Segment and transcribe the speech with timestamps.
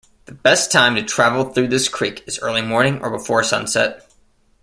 [0.25, 4.03] The best time to travel through this creek is early morning or before sunset.